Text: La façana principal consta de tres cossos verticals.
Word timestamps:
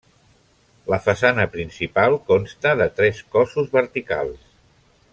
La 0.93 0.97
façana 1.07 1.45
principal 1.57 2.17
consta 2.31 2.73
de 2.83 2.91
tres 3.01 3.23
cossos 3.37 3.71
verticals. 3.81 4.53